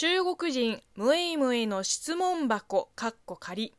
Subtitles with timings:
[0.00, 3.74] 中国人ムエイムエイの質問箱かっこ仮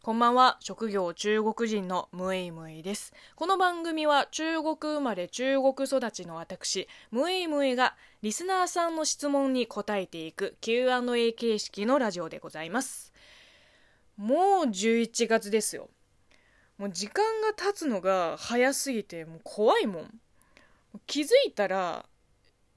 [0.00, 0.56] こんばんは。
[0.60, 3.12] 職業中国人のムエイムエイです。
[3.36, 13.12] この番組は中国生まれ中国育ちの私ムエイムエイがリスナーさんの質問に答えていく Q&A 形式のラジオでございます。
[14.16, 15.90] もう11月ですよ。
[16.78, 20.14] もう時間が経つのが早すぎてもう怖いもん。
[21.06, 22.06] 気づいたら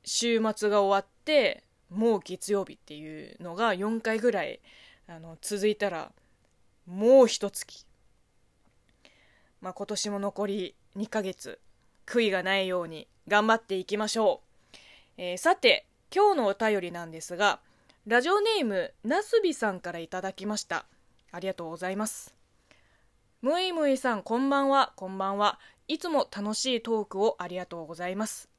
[0.03, 4.59] 週末が終わってもう月曜日っていうのが4回ぐらい
[5.07, 6.11] あの続いたら
[6.87, 7.85] もう一月。
[9.59, 11.59] まあ今年も残り2ヶ月
[12.07, 14.41] 悔いがないように頑張っていきましょ
[14.73, 14.77] う、
[15.17, 17.59] えー、さて今日のお便りなんですが
[18.07, 20.87] ラジオネームなすびさんからいただきました。
[21.31, 22.33] ありがとうございます。
[23.43, 24.93] むいむいさんこんばんは。
[24.95, 25.59] こんばんは。
[25.87, 28.49] いつも楽しいトークをありがとうございます。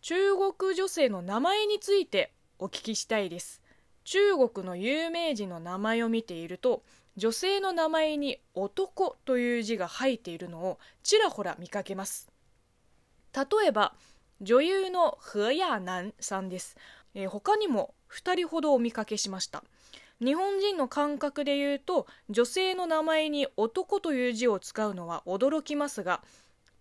[0.00, 3.60] 中国女性の名前についてお聞きしたいです。
[4.04, 6.84] 中国の有名人の名前を見ていると
[7.16, 12.30] 女性の名前に「男」という字が入っているのをちらほら見かけます。
[13.34, 13.96] 例えば
[14.40, 16.76] 女優の何亚楠さんです、
[17.14, 19.64] えー、他にも2人ほどお見かけしました。
[20.20, 26.22] 日本人の感覚で言うと女性の名前に「男」という字を使うのは驚きますが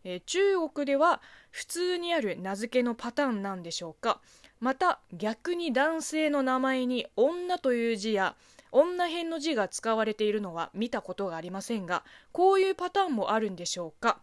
[0.04, 4.20] えー、中国では普通にある名付けのパターンなんでしょうか。
[4.62, 8.36] また逆に男性の名前に「女」という字や
[8.72, 14.22] 女編の字が使われているのは見たことがありませんがこういうパターンもあるんでしょうか？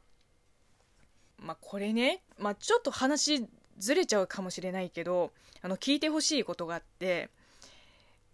[1.39, 3.47] まあこれね、まあ、ちょっと話
[3.78, 7.31] ずれちゃうかもしれないけどあの聞いてほしいことがあって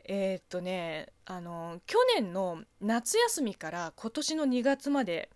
[0.04, 5.30] えー、っとねあの去年の夏休みから今年の2月まで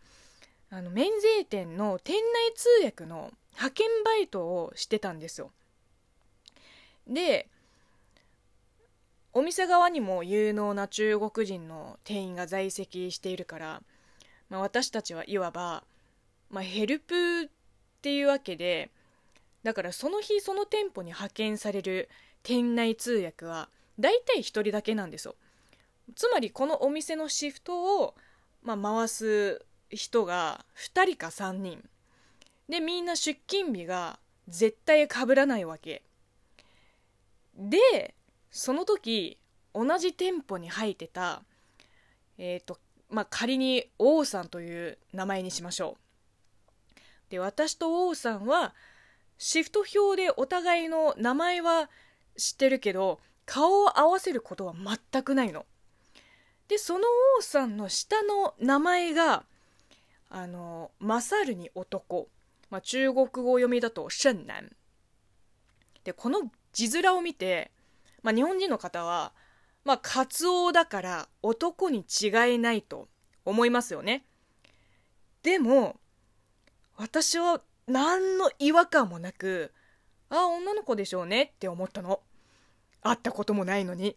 [0.71, 5.51] あの免税店の店内通訳の派遣バイトをしてたんですよ。
[7.09, 7.49] で
[9.33, 13.83] お店側にも有能な中国人の店員が在籍しているから、
[14.49, 15.85] まあ、私たちはいわば、
[16.51, 17.49] まあ、ヘルプっ
[18.03, 18.91] ていうわけで
[19.63, 22.09] だからその日その店舗に派遣される
[22.43, 23.69] 店内通訳は
[23.99, 25.35] 大体1人だけなんですよ。
[26.15, 28.15] つまりこのお店のシフトを、
[28.63, 31.85] まあ、回す人が2人か3人。
[32.69, 36.03] でみんな出勤日が絶対被らないわけ。
[37.59, 38.15] で
[38.51, 39.37] その時
[39.75, 41.43] 同じ店舗に入ってた
[42.39, 42.79] えっ、ー、と
[43.11, 47.01] まあ仮に王さんという名前にしましょう。
[47.31, 48.75] で私と王さんは
[49.37, 51.91] シフト表でお互いの名前は
[52.37, 55.67] 知ってるけど顔を合わせることは全くないの。
[56.69, 57.05] でその
[57.39, 59.45] 王さんの下の名前が
[60.29, 62.29] あの勝るに男、
[62.71, 64.71] まあ、中国語読みだとンナン。
[66.05, 66.51] でこの
[66.87, 67.73] 字面を見て、
[68.23, 69.33] まあ、日本人の方は
[69.85, 73.09] まあカツオだから男に違いないと
[73.45, 74.25] 思いますよね。
[75.43, 75.97] でも
[76.97, 79.73] 私は何の違和感もなく
[80.29, 82.21] あ女の子でしょうねって思ったの。
[83.03, 84.17] 会ったこともないのに。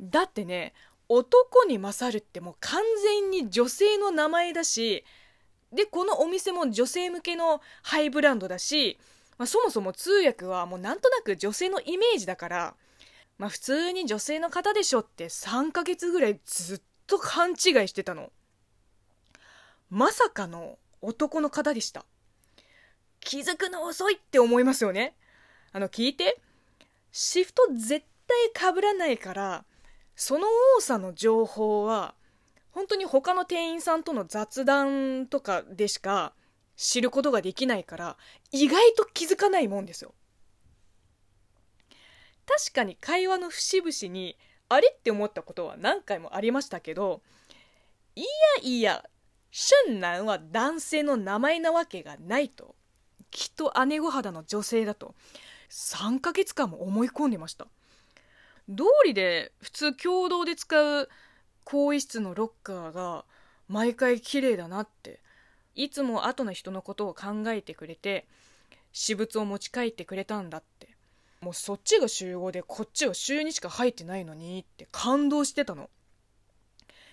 [0.00, 0.74] だってね
[1.08, 5.04] 男に勝るってもう完全に女性の名前だし
[5.72, 8.98] でこのお店も女性向けのハイブランドだし、
[9.38, 12.74] まあ、そもそも通訳はもうなんとなく女性のイメージだから、
[13.38, 17.56] まあ、普通に女性の方でしょって3ヶ月ぐらいずっと勘違い
[17.88, 18.32] してたの。
[19.90, 22.04] まさかの男の方でした。
[23.20, 25.14] 気づくの遅いって思いますよね。
[25.72, 26.40] あの聞いて。
[27.12, 28.04] シフト絶
[28.54, 29.64] 対被らないから
[30.14, 30.46] その
[30.76, 32.14] 多さの情報は
[32.70, 36.32] 本当に他の店員さんとの雑談とかでしか
[36.78, 38.16] 知ることができないから
[38.52, 40.14] 意外と気づかないもんですよ。
[42.46, 44.38] 確かに会話の節々に
[44.70, 47.20] あれって思ったことは何回もありましたけど
[48.16, 48.26] いや
[48.62, 49.04] いや
[49.50, 52.74] 春南は男性の名前なわけがないと。
[53.30, 55.14] きっと姉御肌の女性だと
[55.68, 57.66] 3ヶ月間も思い込んでました。
[58.68, 61.08] 道理で普通共同で使う
[61.64, 63.24] 更衣室のロッカーが
[63.66, 65.20] 毎回綺麗だなって
[65.78, 68.26] いつも後の人のことを考えてくれて
[68.92, 70.88] 私物を持ち帰ってくれたんだって。
[71.40, 75.88] もうそっちが週5でこっちは週2しか入ってないのにって感動してたの。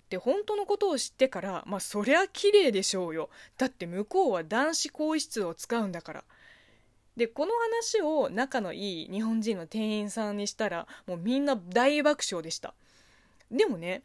[0.09, 3.29] で本当のことを知ってからまあそりゃ綺麗でしょうよ。
[3.59, 6.23] だって向こうは男子更衣室を使うんだから。
[7.15, 12.73] でこの話を仲のいい日本人の店員さんにしたらもうみんな大爆笑でした。
[13.51, 14.01] でもね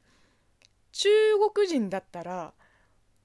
[0.93, 1.09] 中
[1.55, 2.53] 国人だったら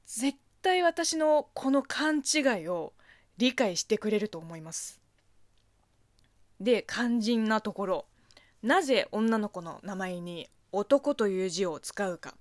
[0.05, 2.93] 絶対私のこの勘違いを
[3.37, 4.99] 理解してくれると思います。
[6.59, 8.05] で肝心なところ。
[8.63, 12.33] なぜ女の子の名前に男という字を使うか。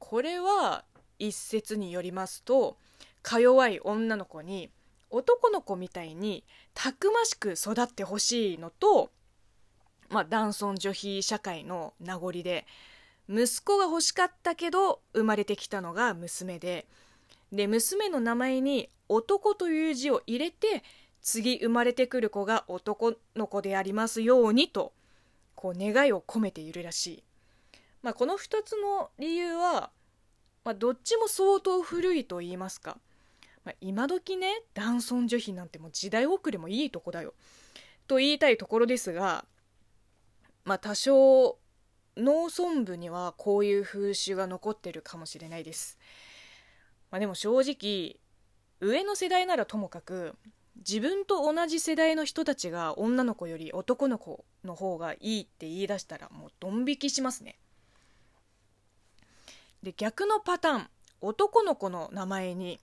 [0.00, 0.84] これは
[1.20, 2.78] 一説によりますと
[3.22, 4.68] か弱い女の子に
[5.10, 6.42] 男の子みたいに
[6.74, 9.10] たくましく育ってほしいのと、
[10.10, 12.66] まあ、男尊女卑社会の名残で
[13.28, 16.86] 息子が欲しかったけど生まれてきたのが娘で
[17.52, 20.82] で娘の名前に男という字を入れて
[21.22, 24.92] 次生まれてくる子が男の子でありますようにと
[25.54, 27.24] こう願いを込めているらしい、
[28.02, 29.90] まあ、この2つの理由は、
[30.64, 32.98] まあ、どっちも相当古いと言いますか、
[33.64, 37.34] まあ、今時ね男尊女卑なんてもう時代遅れもいいとこだよ。
[38.06, 39.44] と言いたいところですが
[40.64, 41.58] まあ多少
[42.16, 45.98] 農村部にはこういう風習が残ってるかもしれないです。
[47.10, 48.16] まあ、でも正直
[48.80, 50.34] 上の世代ならともかく
[50.76, 57.56] 自分と同じ世代の人たちが女の子より男の子の方がいいって言い出したらもうドン引きしますね。
[59.82, 60.88] で逆のパターン
[61.20, 62.78] 男の子の名前に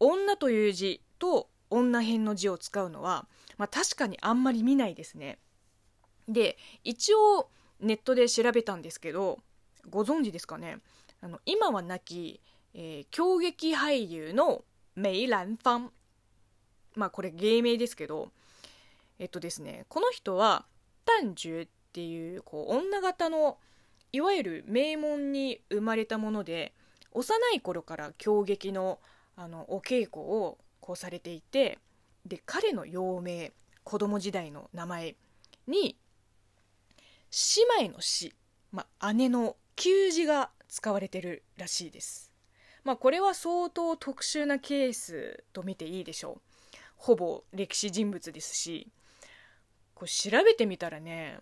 [0.00, 3.26] 女という字と女編の字を使うのは、
[3.56, 5.38] まあ、確かにあんまり見ないですね。
[6.28, 7.48] で一応
[7.80, 9.38] ネットで調べたんですけど
[9.88, 10.78] ご存知ですかね？
[11.22, 12.40] あの今は亡き、
[12.74, 15.90] えー、狂劇俳優のメイ・ランファン
[16.96, 18.30] まあこれ芸名ですけど
[19.18, 20.66] えっとですねこの人は
[21.04, 23.58] 丹樹っていうこう女型の
[24.12, 26.72] いわゆる名門に生まれたもので
[27.12, 28.98] 幼い頃から狂劇の
[29.36, 31.78] あのお稽古をこうされていて
[32.26, 33.52] で彼の幼名
[33.84, 35.14] 子供時代の名前
[35.68, 35.96] に
[37.78, 38.34] 姉妹の死、
[38.72, 42.27] まあ、姉の旧字が使われてるらしいです。
[42.88, 46.40] まあ、これは相当特殊なケースと見ていいでしょう。
[46.96, 48.88] ほぼ歴史人物ですし、
[49.94, 51.40] これ調べてみたらね、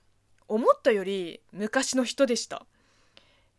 [0.49, 2.67] 思ったより昔の人でした。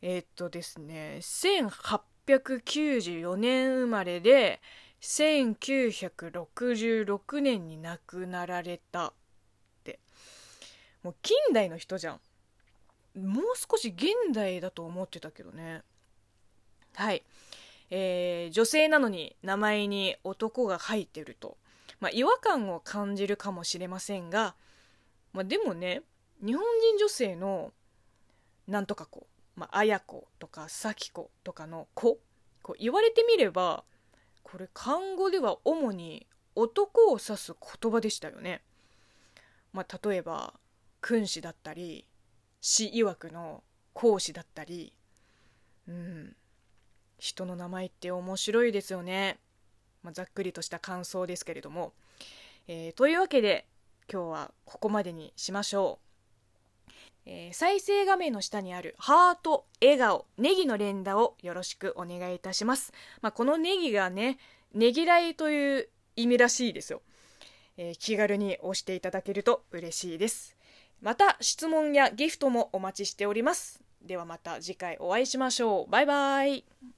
[0.01, 4.60] えー、っとですね、1894年生まれで、
[5.00, 9.13] 1966年に亡くなられたっ
[9.86, 10.01] て。
[11.04, 12.19] もう近代の人じゃ
[13.16, 13.18] ん。
[13.18, 15.83] もう少し現代だと思ってたけどね。
[16.95, 17.24] はい。
[17.89, 21.57] えー、女性なのに名前に男が入ってると、
[22.00, 24.56] まあ、違和感を感じるかもしれませんが、
[25.34, 26.01] まあ、でもね
[26.44, 27.72] 日本人女性の
[28.68, 32.19] なんとか子、まあ、綾子とか咲子とかの子
[32.62, 33.84] こう言われてみれば
[34.44, 38.63] これ漢語では主に男を指す言葉でしたよね。
[39.74, 40.54] まあ、例えば
[41.01, 42.07] 君子だったり
[42.62, 43.63] 死曰くの
[43.94, 44.94] 講師だったり
[45.88, 46.36] うん
[47.18, 49.38] 人の名前って面白いですよね、
[50.04, 51.94] まあ、ざっくりとした感想ですけれども、
[52.68, 53.66] えー、というわけで
[54.12, 56.00] 今日はここまでにしましょ
[56.88, 56.92] う、
[57.25, 64.38] えー、再生画面の下にあるハート笑顔ネギの連打をよろしくお願いいたします、まあ、このネギがね
[64.74, 67.02] ねぎらいという意味らしいですよ、
[67.78, 70.58] えー、気軽に押していただけると嬉しいです
[71.02, 73.81] また質問やギフトもお待ちしております。
[74.02, 75.92] ではまた次回お会いしましょう。
[75.92, 76.96] バイバイ。